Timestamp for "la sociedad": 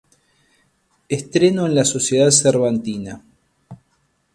1.75-2.31